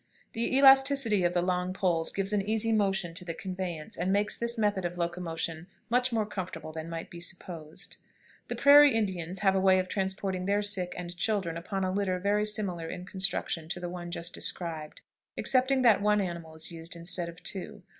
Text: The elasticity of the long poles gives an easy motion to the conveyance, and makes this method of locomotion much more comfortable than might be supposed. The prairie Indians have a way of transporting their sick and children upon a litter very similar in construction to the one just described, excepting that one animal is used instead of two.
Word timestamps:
The 0.33 0.57
elasticity 0.57 1.23
of 1.23 1.35
the 1.35 1.43
long 1.43 1.73
poles 1.73 2.11
gives 2.11 2.33
an 2.33 2.41
easy 2.41 2.71
motion 2.71 3.13
to 3.13 3.23
the 3.23 3.35
conveyance, 3.35 3.95
and 3.95 4.11
makes 4.11 4.35
this 4.35 4.57
method 4.57 4.83
of 4.83 4.97
locomotion 4.97 5.67
much 5.91 6.11
more 6.11 6.25
comfortable 6.25 6.71
than 6.71 6.89
might 6.89 7.11
be 7.11 7.19
supposed. 7.19 7.97
The 8.47 8.55
prairie 8.55 8.95
Indians 8.95 9.41
have 9.41 9.53
a 9.53 9.59
way 9.59 9.77
of 9.77 9.87
transporting 9.87 10.45
their 10.45 10.63
sick 10.63 10.95
and 10.97 11.15
children 11.15 11.55
upon 11.55 11.83
a 11.83 11.91
litter 11.91 12.17
very 12.17 12.47
similar 12.47 12.87
in 12.89 13.05
construction 13.05 13.69
to 13.69 13.79
the 13.79 13.89
one 13.89 14.09
just 14.09 14.33
described, 14.33 15.01
excepting 15.37 15.83
that 15.83 16.01
one 16.01 16.19
animal 16.19 16.55
is 16.55 16.71
used 16.71 16.95
instead 16.95 17.29
of 17.29 17.43
two. 17.43 17.83